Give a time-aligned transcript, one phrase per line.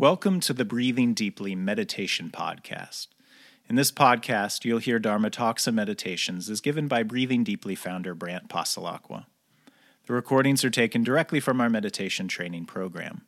[0.00, 3.08] Welcome to the Breathing Deeply Meditation Podcast.
[3.68, 8.14] In this podcast, you'll hear Dharma talks and meditations as given by Breathing Deeply founder
[8.14, 9.26] Brant Passalacqua.
[10.06, 13.22] The recordings are taken directly from our meditation training program.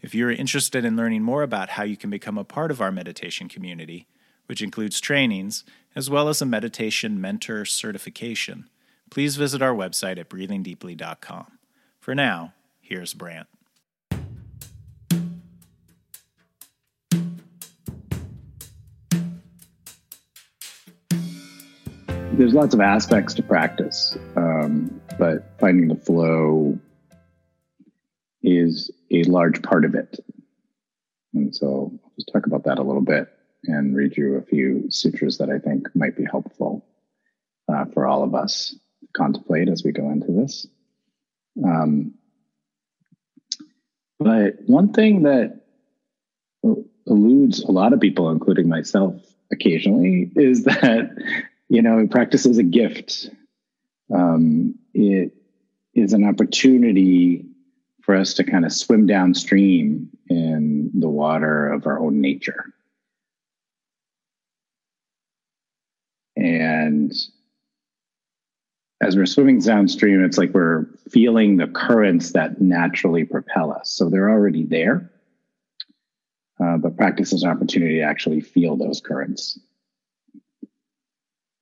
[0.00, 2.90] If you're interested in learning more about how you can become a part of our
[2.90, 4.08] meditation community,
[4.46, 5.62] which includes trainings,
[5.94, 8.68] as well as a meditation mentor certification,
[9.08, 11.58] please visit our website at breathingdeeply.com.
[12.00, 13.46] For now, here's Brant.
[22.38, 26.78] There's lots of aspects to practice, um, but finding the flow
[28.44, 30.20] is a large part of it.
[31.34, 33.28] And so I'll just talk about that a little bit
[33.64, 36.86] and read you a few sutras that I think might be helpful
[37.68, 40.64] uh, for all of us to contemplate as we go into this.
[41.64, 42.14] Um,
[44.20, 45.62] but one thing that
[47.04, 51.10] eludes a lot of people, including myself occasionally, is that
[51.68, 53.30] you know, practice is a gift.
[54.12, 55.32] Um, it
[55.94, 57.44] is an opportunity
[58.02, 62.72] for us to kind of swim downstream in the water of our own nature.
[66.36, 67.12] And
[69.02, 73.90] as we're swimming downstream, it's like we're feeling the currents that naturally propel us.
[73.90, 75.10] So they're already there.
[76.62, 79.58] Uh, but practice is an opportunity to actually feel those currents.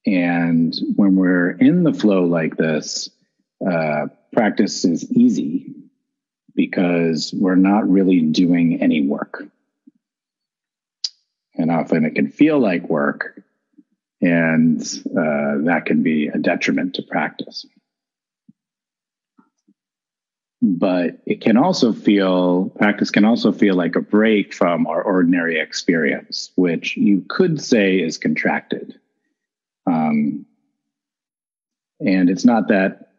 [0.07, 3.11] And when we're in the flow like this,
[3.69, 5.75] uh, practice is easy
[6.55, 9.43] because we're not really doing any work.
[11.57, 13.43] And often it can feel like work,
[14.21, 17.67] and uh, that can be a detriment to practice.
[20.63, 25.59] But it can also feel, practice can also feel like a break from our ordinary
[25.59, 28.99] experience, which you could say is contracted.
[29.87, 30.47] Um,
[32.01, 33.13] and it's not that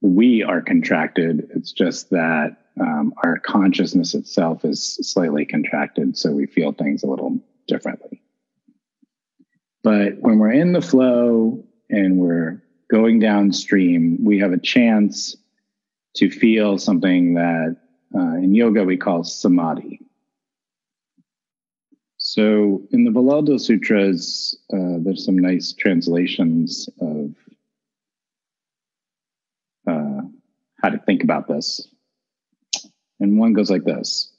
[0.00, 6.46] we are contracted, it's just that um, our consciousness itself is slightly contracted, so we
[6.46, 8.22] feel things a little differently.
[9.82, 15.36] But when we're in the flow and we're going downstream, we have a chance
[16.16, 17.76] to feel something that
[18.14, 20.00] uh, in yoga we call samadhi.
[22.28, 27.32] So in the Vallaldo Sutras, uh, there's some nice translations of
[29.86, 30.22] uh,
[30.82, 31.86] how to think about this.
[33.20, 34.32] And one goes like this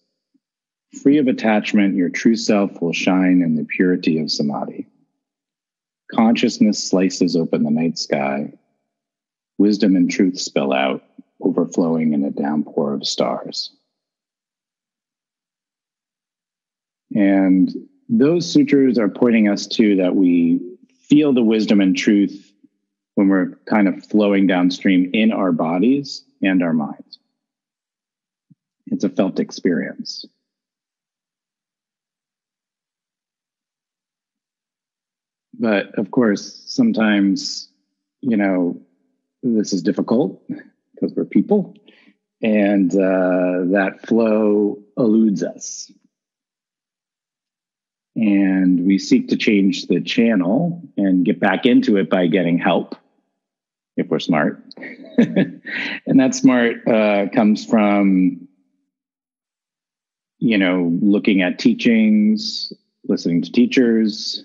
[1.02, 4.86] Free of attachment, your true self will shine in the purity of samadhi.
[6.14, 8.52] Consciousness slices open the night sky.
[9.58, 11.06] Wisdom and truth spill out,
[11.40, 13.77] overflowing in a downpour of stars.
[17.18, 17.74] And
[18.10, 20.62] those sutras are pointing us to that we
[21.10, 22.54] feel the wisdom and truth
[23.16, 27.18] when we're kind of flowing downstream in our bodies and our minds.
[28.86, 30.26] It's a felt experience.
[35.60, 37.68] But of course, sometimes,
[38.22, 38.80] you know,
[39.42, 40.48] this is difficult
[40.94, 41.74] because we're people
[42.44, 45.92] and uh, that flow eludes us
[48.18, 52.96] and we seek to change the channel and get back into it by getting help
[53.96, 54.62] if we're smart.
[56.06, 58.48] And that smart uh, comes from
[60.40, 62.72] you know looking at teachings
[63.08, 64.44] listening to teachers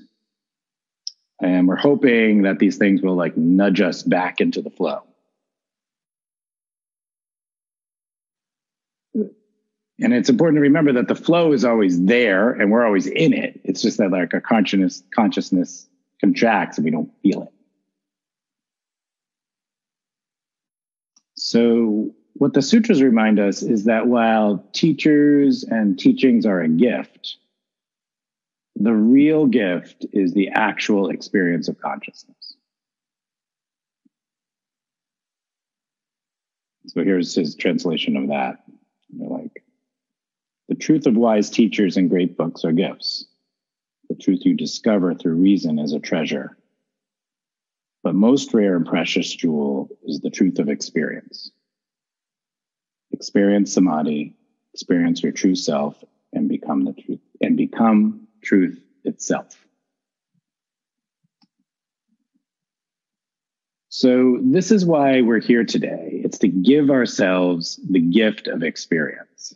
[1.41, 5.03] and we're hoping that these things will like nudge us back into the flow
[10.02, 13.32] And it's important to remember that the flow is always there and we're always in
[13.32, 13.60] it.
[13.62, 15.88] It's just that like our consciousness consciousness
[16.20, 17.52] contracts and we don't feel it.
[21.36, 27.36] So what the sutras remind us is that while teachers and teachings are a gift,
[28.74, 32.56] the real gift is the actual experience of consciousness.
[36.88, 38.65] So here's his translation of that.
[39.16, 39.62] like,
[40.72, 43.27] the truth of wise teachers and great books are gifts.
[44.09, 46.57] The truth you discover through reason is a treasure.
[48.03, 51.51] But most rare and precious jewel is the truth of experience.
[53.10, 54.34] Experience samadhi,
[54.72, 56.03] experience your true self,
[56.33, 59.54] and become the truth, and become truth itself.
[63.91, 66.22] So, this is why we're here today.
[66.25, 69.54] It's to give ourselves the gift of experience.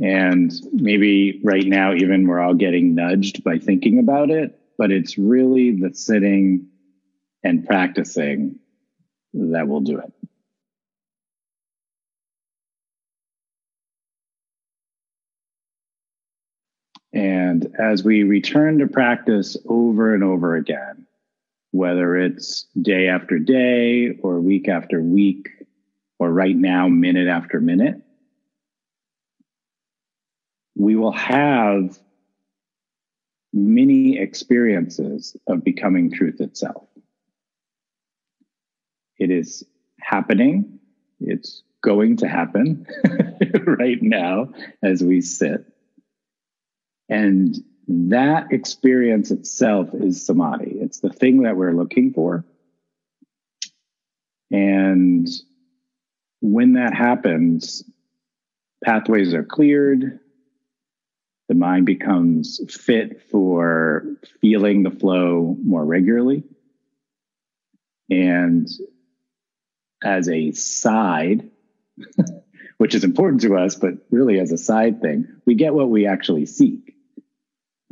[0.00, 5.18] And maybe right now, even we're all getting nudged by thinking about it, but it's
[5.18, 6.68] really the sitting
[7.44, 8.58] and practicing
[9.34, 10.12] that will do it.
[17.12, 21.06] And as we return to practice over and over again,
[21.72, 25.48] whether it's day after day or week after week,
[26.18, 28.02] or right now, minute after minute,
[30.80, 31.98] we will have
[33.52, 36.86] many experiences of becoming truth itself.
[39.18, 39.64] It is
[39.98, 40.78] happening.
[41.20, 42.86] It's going to happen
[43.66, 45.66] right now as we sit.
[47.10, 47.56] And
[47.88, 50.78] that experience itself is samadhi.
[50.80, 52.44] It's the thing that we're looking for.
[54.50, 55.28] And
[56.40, 57.84] when that happens,
[58.82, 60.19] pathways are cleared.
[61.50, 64.04] The mind becomes fit for
[64.40, 66.44] feeling the flow more regularly.
[68.08, 68.68] And
[70.00, 71.50] as a side,
[72.78, 76.06] which is important to us, but really as a side thing, we get what we
[76.06, 76.94] actually seek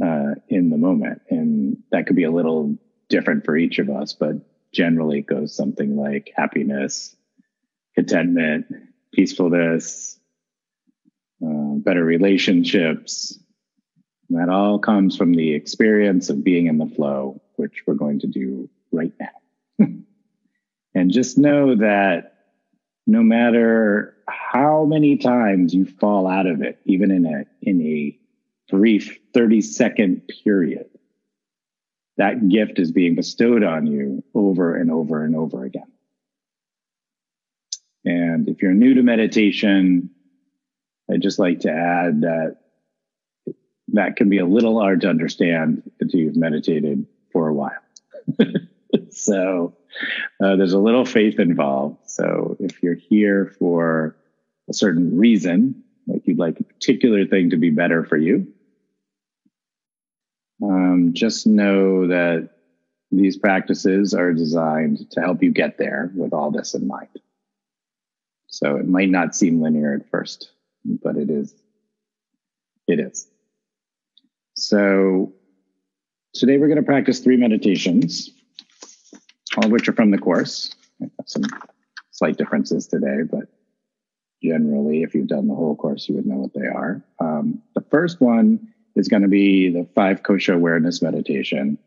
[0.00, 1.22] uh, in the moment.
[1.28, 2.78] And that could be a little
[3.08, 4.36] different for each of us, but
[4.72, 7.16] generally it goes something like happiness,
[7.96, 8.66] contentment,
[9.12, 10.16] peacefulness,
[11.44, 13.36] uh, better relationships.
[14.30, 18.26] That all comes from the experience of being in the flow, which we're going to
[18.26, 19.86] do right now.
[20.94, 22.34] and just know that
[23.06, 28.18] no matter how many times you fall out of it, even in a in a
[28.70, 30.90] brief 30 second period,
[32.18, 35.90] that gift is being bestowed on you over and over and over again.
[38.04, 40.10] And if you're new to meditation,
[41.10, 42.56] I'd just like to add that
[43.98, 47.82] that can be a little hard to understand until you've meditated for a while.
[49.10, 49.76] so
[50.40, 51.98] uh, there's a little faith involved.
[52.08, 54.14] So if you're here for
[54.70, 58.46] a certain reason, like you'd like a particular thing to be better for you,
[60.62, 62.50] um, just know that
[63.10, 67.08] these practices are designed to help you get there with all this in mind.
[68.46, 70.52] So it might not seem linear at first,
[70.84, 71.52] but it is.
[72.86, 73.28] It is.
[74.58, 75.32] So
[76.34, 78.28] today we're going to practice three meditations,
[79.56, 80.74] all of which are from the course.
[81.26, 81.44] Some
[82.10, 83.44] slight differences today, but
[84.42, 87.04] generally, if you've done the whole course, you would know what they are.
[87.20, 91.78] Um, the first one is going to be the five kosha awareness meditation.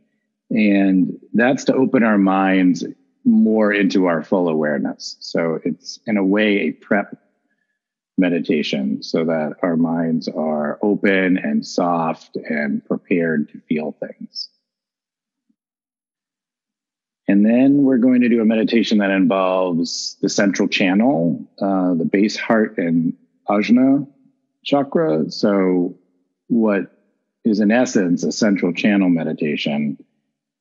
[0.49, 2.85] And that's to open our minds
[3.25, 5.17] more into our full awareness.
[5.19, 7.20] So it's in a way a prep
[8.17, 14.49] meditation so that our minds are open and soft and prepared to feel things.
[17.27, 22.05] And then we're going to do a meditation that involves the central channel, uh, the
[22.05, 23.13] base heart and
[23.47, 24.07] ajna
[24.65, 25.31] chakra.
[25.31, 25.97] So,
[26.47, 26.91] what
[27.45, 29.97] is in essence a central channel meditation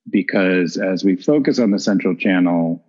[0.09, 2.83] because as we focus on the central channel,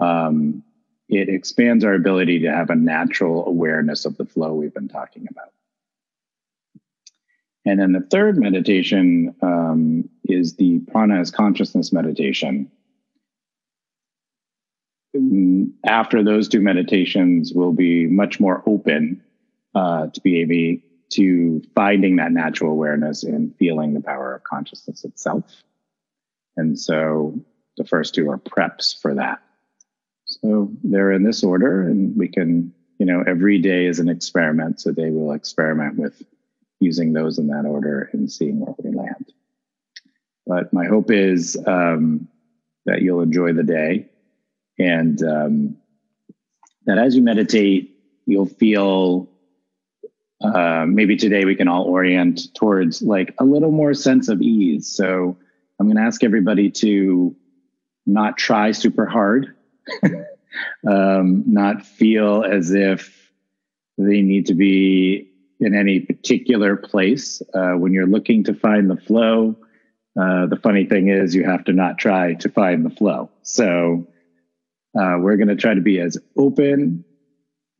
[0.00, 0.62] um,
[1.08, 5.26] it expands our ability to have a natural awareness of the flow we've been talking
[5.30, 5.52] about.
[7.64, 12.70] And then the third meditation um, is the prana as consciousness meditation.
[15.84, 19.22] After those two meditations, we'll be much more open
[19.74, 25.04] uh, to be able to finding that natural awareness and feeling the power of consciousness
[25.04, 25.44] itself.
[26.56, 27.38] And so
[27.76, 29.42] the first two are preps for that.
[30.42, 34.80] So they're in this order, and we can, you know, every day is an experiment.
[34.80, 36.22] So they will experiment with
[36.80, 39.32] using those in that order and seeing where we land.
[40.46, 42.28] But my hope is um,
[42.84, 44.08] that you'll enjoy the day
[44.78, 45.76] and um,
[46.84, 49.28] that as you meditate, you'll feel
[50.40, 54.86] uh, maybe today we can all orient towards like a little more sense of ease.
[54.86, 55.38] So
[55.80, 57.34] I'm going to ask everybody to
[58.04, 59.54] not try super hard,
[60.88, 63.30] um, not feel as if
[63.98, 67.42] they need to be in any particular place.
[67.54, 69.56] Uh, when you're looking to find the flow,
[70.20, 73.30] uh, the funny thing is you have to not try to find the flow.
[73.42, 74.06] So
[74.98, 77.04] uh, we're going to try to be as open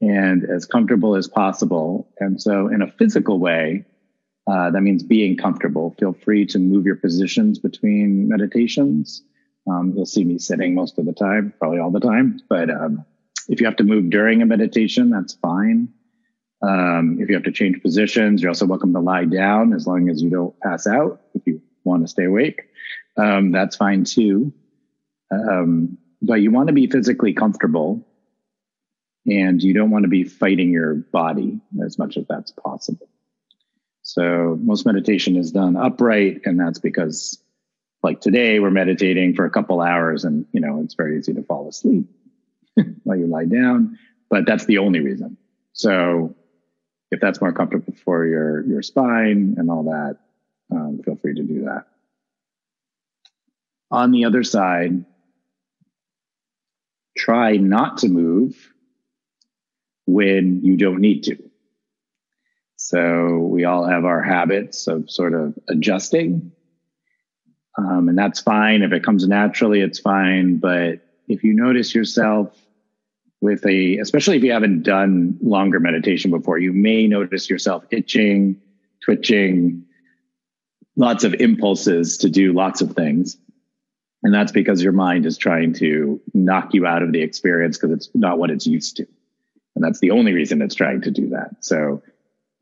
[0.01, 2.11] and as comfortable as possible.
[2.19, 3.85] And so, in a physical way,
[4.47, 5.95] uh, that means being comfortable.
[5.99, 9.23] Feel free to move your positions between meditations.
[9.69, 12.41] Um, you'll see me sitting most of the time, probably all the time.
[12.49, 13.05] But um,
[13.49, 15.89] if you have to move during a meditation, that's fine.
[16.63, 20.09] Um, if you have to change positions, you're also welcome to lie down as long
[20.09, 21.21] as you don't pass out.
[21.35, 22.63] If you want to stay awake,
[23.17, 24.53] um, that's fine too.
[25.31, 28.07] Um, but you want to be physically comfortable
[29.27, 33.09] and you don't want to be fighting your body as much as that's possible.
[34.03, 37.43] So most meditation is done upright, and that's because
[38.07, 41.43] like today we're meditating for a couple hours and you know it's very easy to
[41.43, 42.07] fall asleep
[43.03, 43.99] while you lie down
[44.31, 45.37] but that's the only reason.
[45.73, 46.35] So
[47.11, 50.19] if that's more comfortable for your your spine and all that
[50.71, 51.87] um, feel free to do that.
[53.91, 55.05] On the other side
[57.19, 58.73] try not to move
[60.07, 61.37] when you don't need to.
[62.77, 66.53] So we all have our habits of sort of adjusting
[67.77, 68.83] um, and that's fine.
[68.83, 70.59] If it comes naturally, it's fine.
[70.59, 72.57] But if you notice yourself
[73.41, 78.61] with a, especially if you haven't done longer meditation before, you may notice yourself itching,
[79.05, 79.85] twitching,
[80.97, 83.37] lots of impulses to do lots of things.
[84.23, 87.95] And that's because your mind is trying to knock you out of the experience because
[87.95, 89.07] it's not what it's used to.
[89.75, 91.57] And that's the only reason it's trying to do that.
[91.61, 92.03] So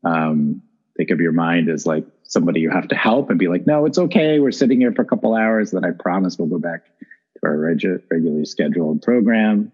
[0.03, 0.61] um,
[0.97, 3.85] think of your mind as like somebody you have to help and be like, no,
[3.85, 4.39] it's okay.
[4.39, 5.71] We're sitting here for a couple hours.
[5.71, 9.71] Then I promise we'll go back to our regu- regularly scheduled program.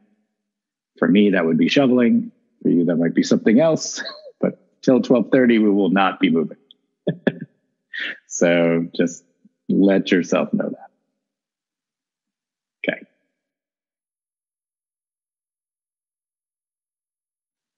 [1.00, 2.32] For me, that would be shoveling.
[2.62, 4.04] For you, that might be something else.
[4.40, 6.58] But till 1230, we will not be moving.
[8.28, 9.24] so just
[9.70, 10.90] let yourself know that.
[12.90, 13.06] Okay.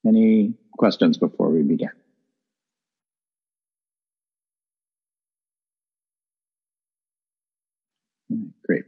[0.06, 1.90] Any questions before we begin?
[8.66, 8.84] Great.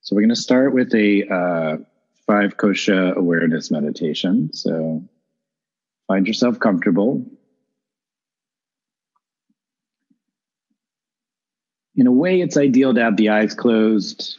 [0.00, 1.76] So we're going to start with a uh,
[2.26, 4.52] five kosha awareness meditation.
[4.52, 5.04] So
[6.06, 7.24] find yourself comfortable.
[11.94, 14.38] In a way, it's ideal to have the eyes closed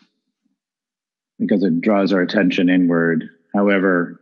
[1.40, 3.30] because it draws our attention inward.
[3.54, 4.22] However,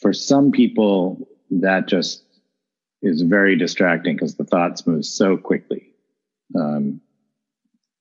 [0.00, 2.22] for some people, that just
[3.02, 5.88] is very distracting because the thoughts move so quickly.
[6.54, 7.00] Um,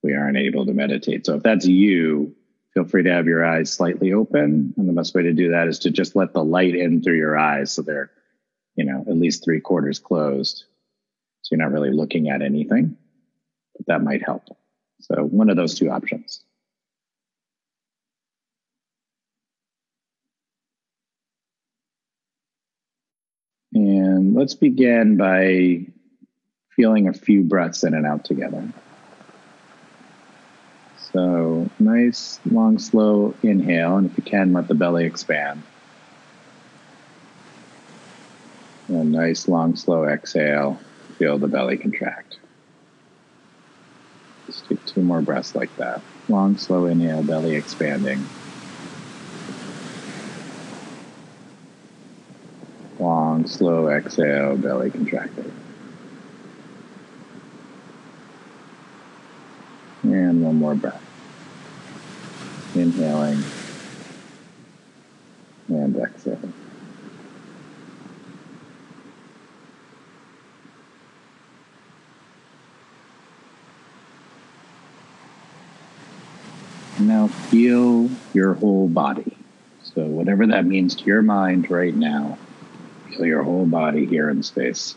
[0.03, 1.25] we aren't able to meditate.
[1.25, 2.35] So if that's you,
[2.73, 4.73] feel free to have your eyes slightly open.
[4.77, 7.17] And the best way to do that is to just let the light in through
[7.17, 8.11] your eyes so they're,
[8.75, 10.65] you know, at least three quarters closed.
[11.41, 12.97] So you're not really looking at anything,
[13.75, 14.43] but that might help.
[15.01, 16.43] So one of those two options.
[23.73, 25.87] And let's begin by
[26.75, 28.67] feeling a few breaths in and out together.
[31.13, 33.97] So nice, long, slow inhale.
[33.97, 35.61] And if you can, let the belly expand.
[38.87, 40.79] And nice, long, slow exhale.
[41.17, 42.37] Feel the belly contract.
[44.45, 46.01] Just take two more breaths like that.
[46.29, 48.25] Long, slow inhale, belly expanding.
[52.99, 55.51] Long, slow exhale, belly contracting.
[60.03, 61.01] And one more breath.
[62.75, 63.41] Inhaling
[65.69, 66.53] and exhaling.
[76.99, 79.37] Now feel your whole body.
[79.83, 82.37] So, whatever that means to your mind right now,
[83.09, 84.95] feel your whole body here in space.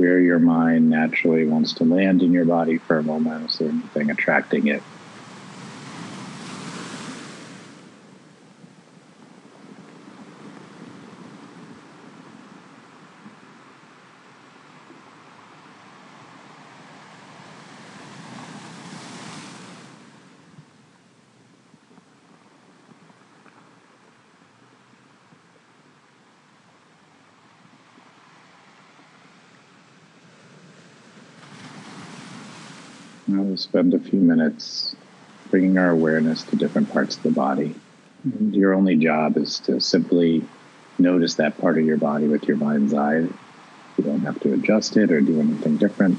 [0.00, 3.50] Where your mind naturally wants to land in your body for a moment.
[3.50, 4.82] So anything attracting it.
[33.30, 34.96] Now we'll spend a few minutes
[35.50, 37.76] bringing our awareness to different parts of the body.
[38.24, 40.44] And your only job is to simply
[40.98, 43.18] notice that part of your body with your mind's eye.
[43.20, 46.18] You don't have to adjust it or do anything different.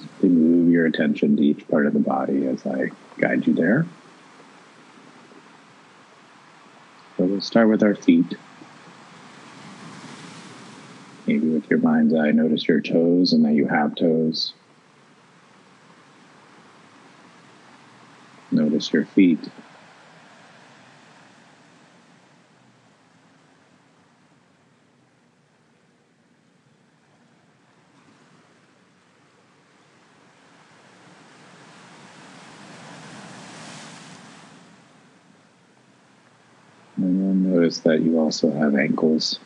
[0.00, 3.86] Simply move your attention to each part of the body as I guide you there.
[7.16, 8.34] So we'll start with our feet.
[11.24, 14.52] Maybe with your mind's eye, notice your toes and that you have toes.
[18.92, 19.40] Your feet.
[36.96, 39.38] And then notice that you also have ankles.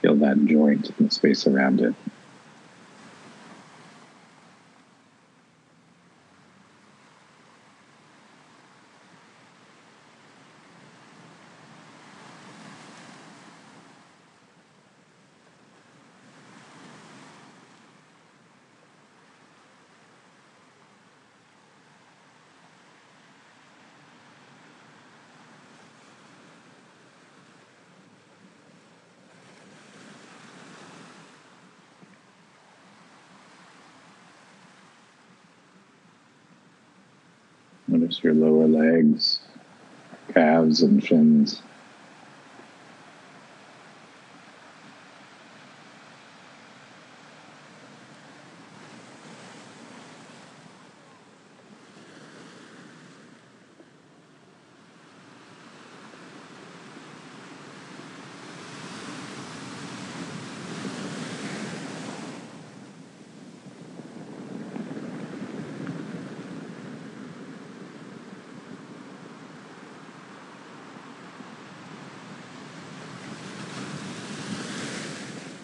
[0.00, 1.94] Feel that joint and the space around it.
[37.94, 39.38] Notice your lower legs,
[40.32, 41.62] calves, and shins.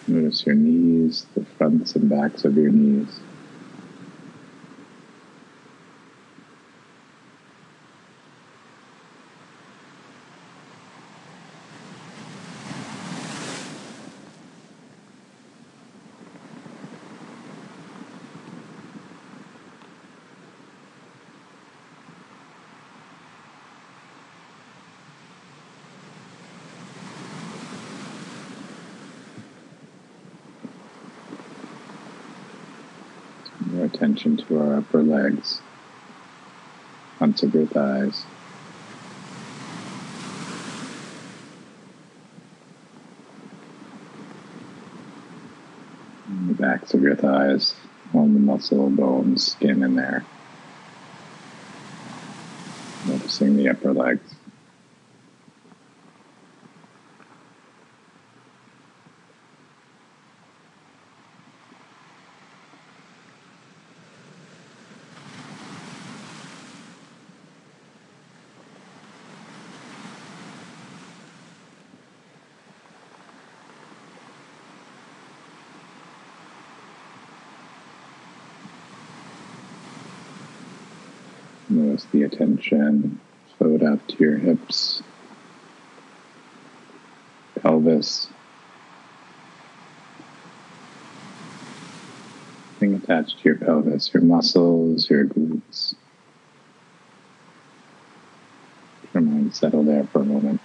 [0.07, 3.19] Notice your knees, the fronts and backs of your knees.
[33.71, 35.61] Your attention to our upper legs,
[37.17, 38.23] fronts of your thighs.
[46.47, 47.73] The backs of your thighs,
[48.13, 50.25] all the muscle, bones, skin in there.
[53.07, 54.35] Noticing the upper legs.
[81.71, 83.19] Notice the attention
[83.57, 85.01] flowed up to your hips,
[87.61, 88.27] pelvis.
[92.79, 95.93] Being attached to your pelvis, your muscles, your glutes.
[99.13, 100.61] Your mind settle there for a moment.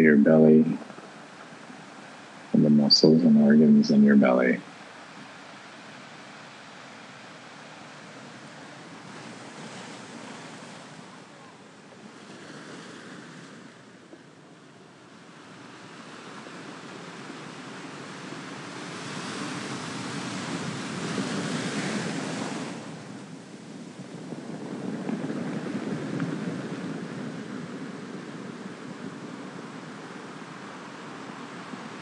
[0.00, 0.78] Your belly
[2.52, 4.60] and the muscles and organs in your belly.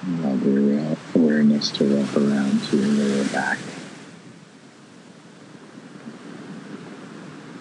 [0.08, 0.96] Allow the
[1.58, 3.58] to wrap around to your lower back,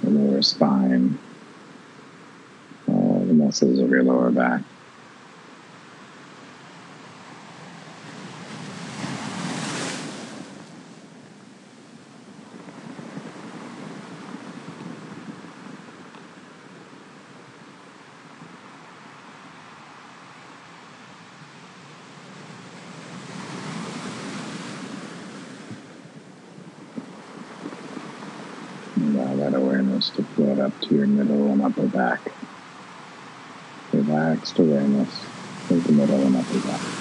[0.03, 1.17] the lower spine,
[2.87, 4.61] all the muscles of your lower back.
[28.99, 32.19] Allow that awareness to float up to your middle and upper back.
[33.93, 35.23] Relaxed awareness
[35.69, 36.96] of the middle and upper back.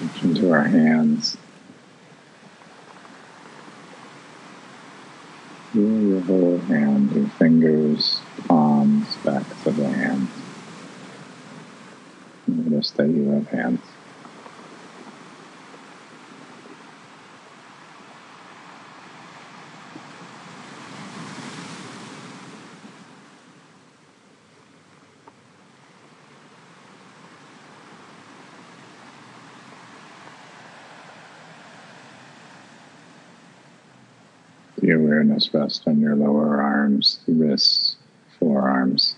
[0.00, 1.36] Attention to our hands.
[5.72, 10.30] Feel your whole hand, your fingers, palms, backs of the hands.
[12.46, 13.80] Notice that you have hands.
[34.78, 37.96] The awareness rest on your lower arms, wrists,
[38.38, 39.16] forearms.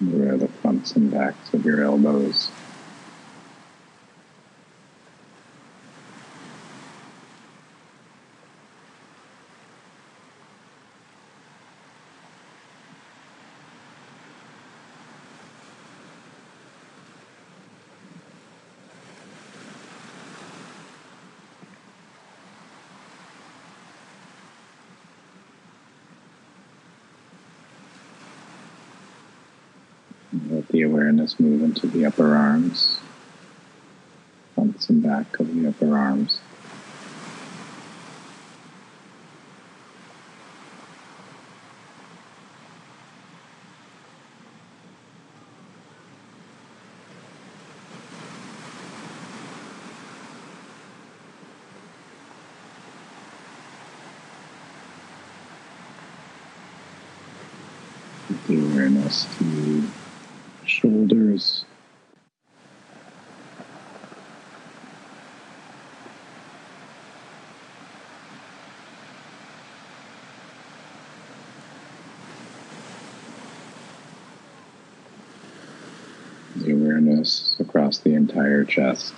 [0.00, 2.50] Where the fronts and backs of your elbows.
[30.50, 32.98] Let the awareness move into the upper arms,
[34.56, 36.40] fronts and back of the upper arms.
[58.48, 59.88] The awareness to
[60.66, 61.64] shoulders.
[76.56, 79.12] The awareness across the entire chest.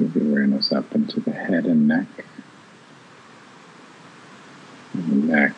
[0.00, 2.06] Awareness up into the head and neck.
[4.94, 5.54] And the neck,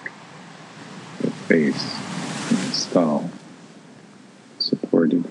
[1.20, 1.96] the face,
[2.50, 3.30] and the skull
[4.58, 5.24] supported.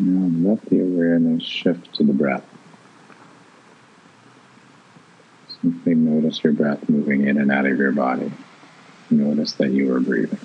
[0.00, 0.80] Now let the
[1.14, 2.44] awareness shift to the breath.
[5.62, 8.32] Simply notice your breath moving in and out of your body.
[9.10, 10.38] Notice that you are breathing.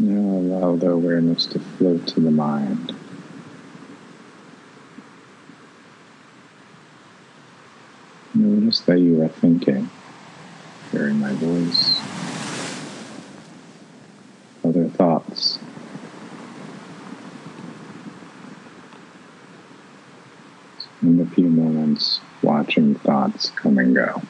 [0.00, 2.94] Now allow the awareness to float to the mind.
[8.34, 9.88] Notice that you are thinking,
[10.92, 12.00] hearing my voice,
[14.64, 15.58] other thoughts.
[20.78, 24.22] Spend a few moments watching thoughts come and go.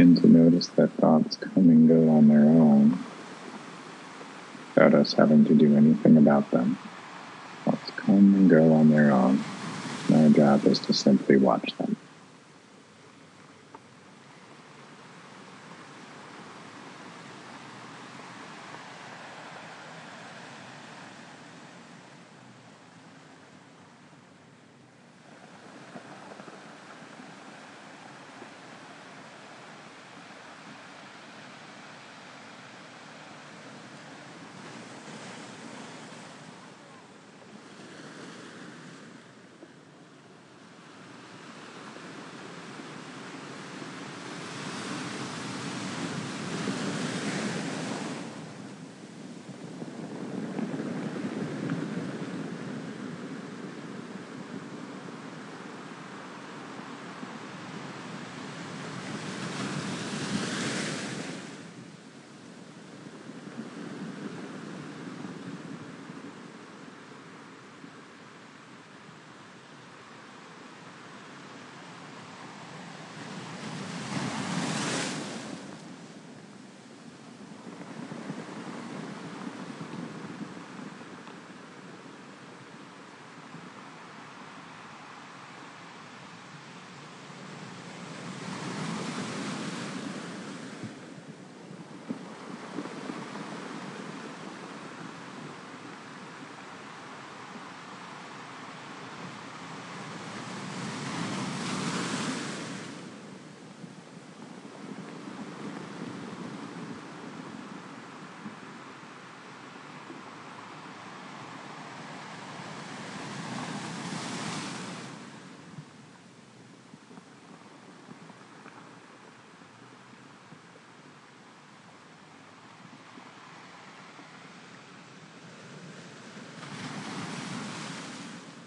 [0.00, 2.98] Begin to notice that thoughts come and go on their own
[4.74, 6.78] without us having to do anything about them.
[7.66, 9.44] Thoughts come and go on their own.
[10.08, 11.98] And our job is to simply watch them.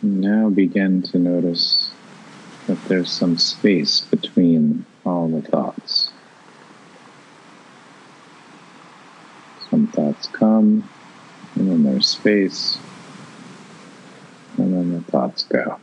[0.06, 1.90] Now begin to notice
[2.68, 6.12] that there's some space between all the thoughts.
[9.70, 10.90] Some thoughts come,
[11.56, 12.78] and then there's space,
[14.58, 15.80] and then the thoughts go.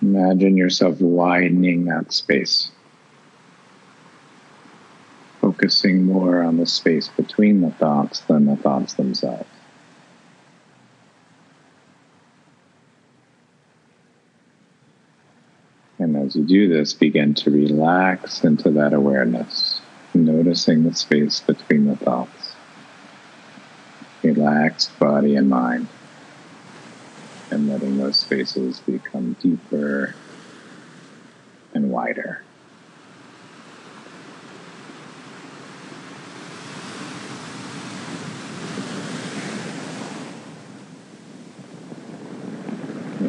[0.00, 2.70] Imagine yourself widening that space.
[6.12, 9.48] More on the space between the thoughts than the thoughts themselves.
[15.98, 19.80] And as you do this, begin to relax into that awareness,
[20.14, 22.52] noticing the space between the thoughts.
[24.22, 25.88] Relaxed body and mind,
[27.50, 30.14] and letting those spaces become deeper
[31.72, 32.42] and wider.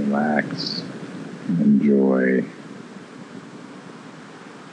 [0.05, 0.83] Relax,
[1.47, 2.45] enjoy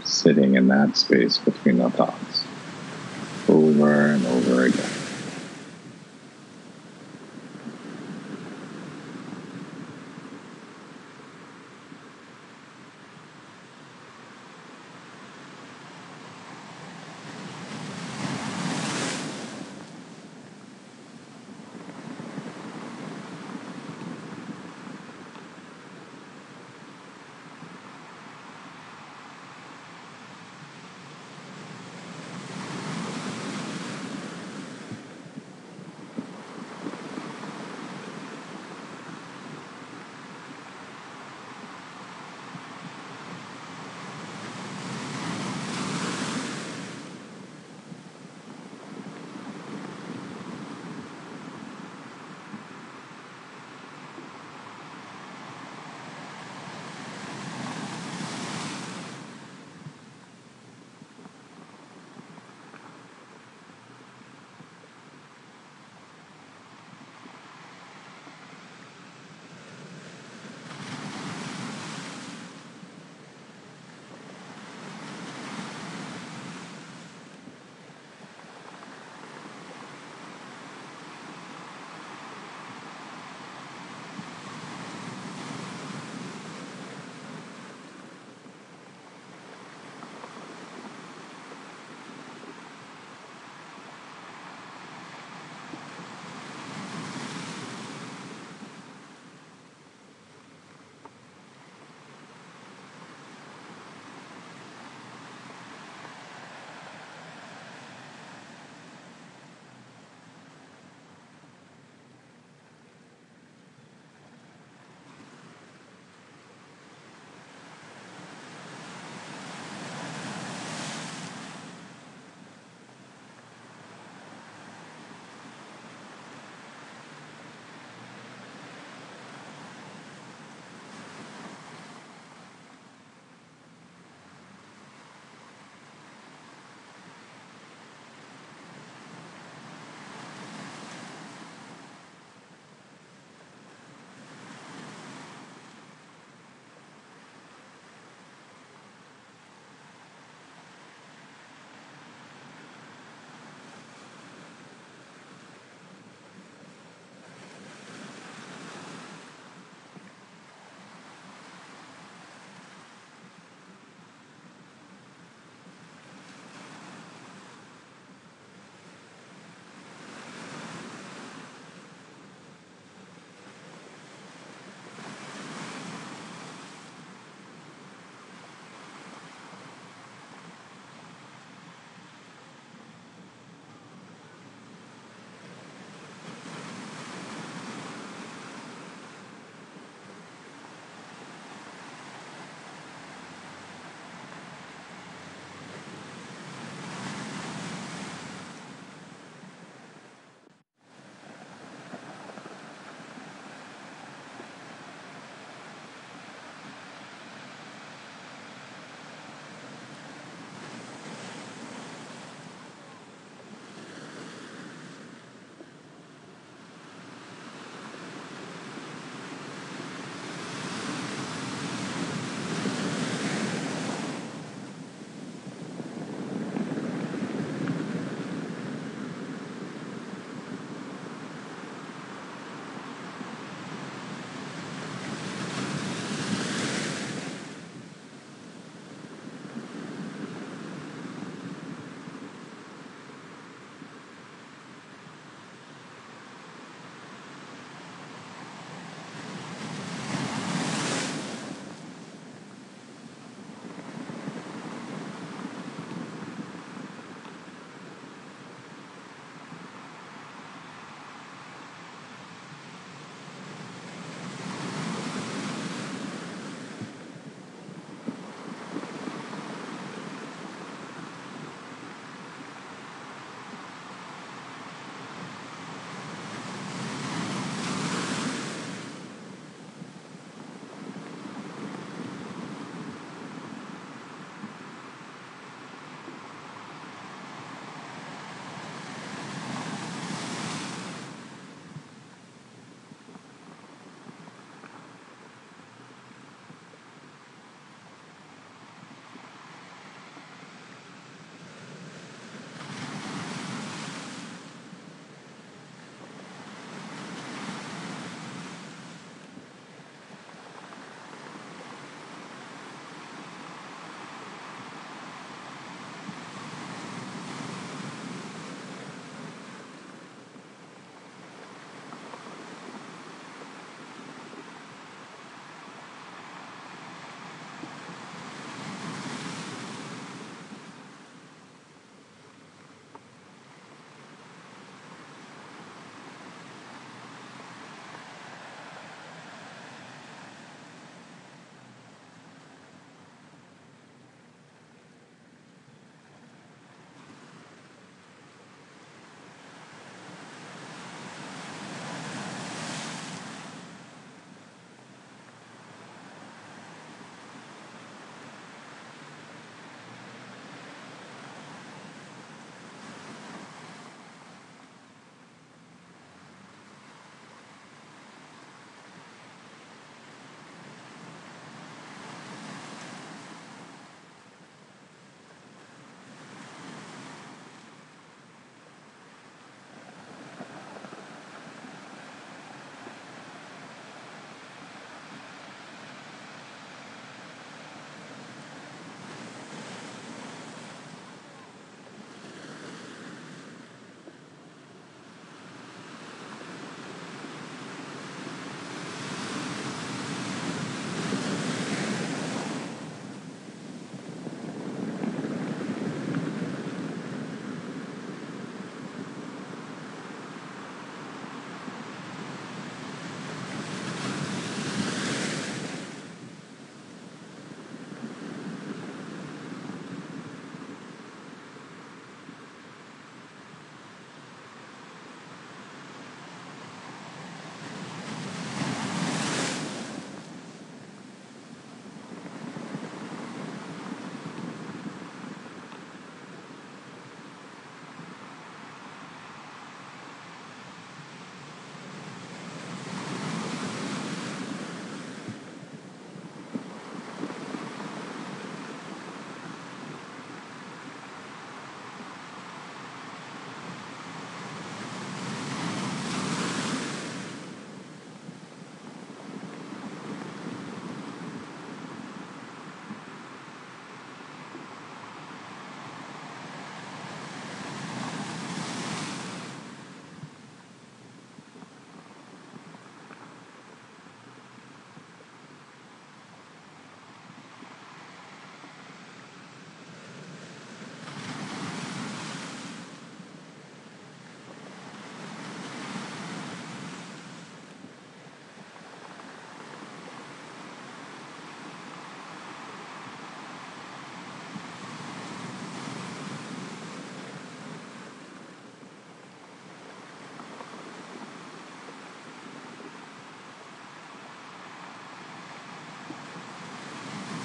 [0.05, 2.45] sitting in that space between the thoughts
[3.49, 5.00] over and over again.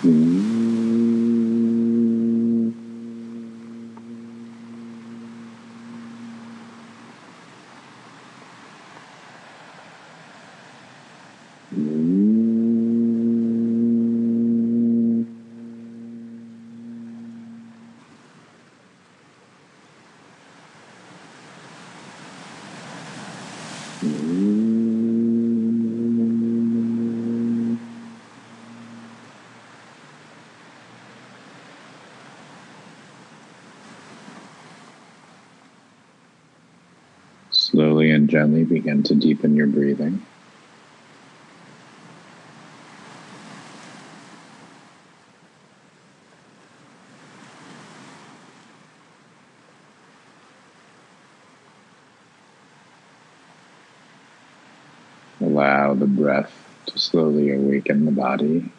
[0.06, 0.45] Mm-hmm.
[37.96, 40.22] Slowly and gently begin to deepen your breathing.
[55.40, 56.52] Allow the breath
[56.88, 58.70] to slowly awaken the body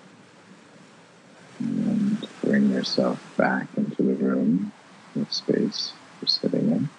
[1.59, 4.73] and bring yourself back into the room,
[5.14, 6.91] the space you're sitting in.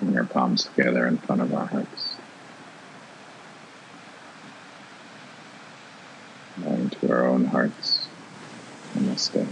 [0.00, 2.16] Bring our palms together in front of our hearts.
[6.58, 8.08] Bowing to our own hearts.
[8.94, 9.46] Namaste.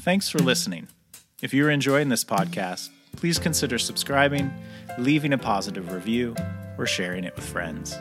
[0.00, 0.88] Thanks for listening.
[1.42, 4.50] If you're enjoying this podcast, please consider subscribing,
[4.98, 6.34] leaving a positive review,
[6.78, 7.94] or sharing it with friends.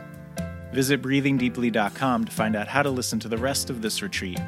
[0.73, 4.39] Visit breathingdeeply.com to find out how to listen to the rest of this retreat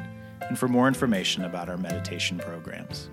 [0.52, 3.08] and for more information about our meditation programs.